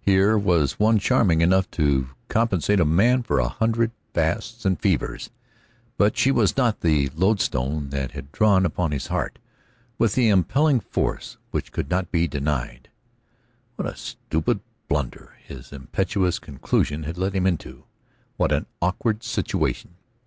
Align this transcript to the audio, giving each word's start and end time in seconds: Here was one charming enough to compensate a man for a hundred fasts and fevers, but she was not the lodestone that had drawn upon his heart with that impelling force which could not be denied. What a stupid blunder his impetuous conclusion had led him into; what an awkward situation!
Here 0.00 0.38
was 0.38 0.80
one 0.80 0.98
charming 0.98 1.42
enough 1.42 1.70
to 1.72 2.08
compensate 2.28 2.80
a 2.80 2.86
man 2.86 3.22
for 3.22 3.38
a 3.38 3.48
hundred 3.50 3.90
fasts 4.14 4.64
and 4.64 4.80
fevers, 4.80 5.28
but 5.98 6.16
she 6.16 6.30
was 6.30 6.56
not 6.56 6.80
the 6.80 7.10
lodestone 7.14 7.90
that 7.90 8.12
had 8.12 8.32
drawn 8.32 8.64
upon 8.64 8.92
his 8.92 9.08
heart 9.08 9.38
with 9.98 10.14
that 10.14 10.22
impelling 10.22 10.80
force 10.80 11.36
which 11.50 11.70
could 11.70 11.90
not 11.90 12.10
be 12.10 12.26
denied. 12.26 12.88
What 13.76 13.86
a 13.86 13.94
stupid 13.94 14.60
blunder 14.88 15.36
his 15.44 15.70
impetuous 15.70 16.38
conclusion 16.38 17.02
had 17.02 17.18
led 17.18 17.34
him 17.34 17.46
into; 17.46 17.84
what 18.38 18.52
an 18.52 18.64
awkward 18.80 19.22
situation! 19.22 19.96